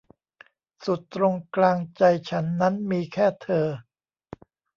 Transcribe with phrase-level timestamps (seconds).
[0.85, 3.67] สุดตรงกลางใจฉันนั้นมีแค่เธอ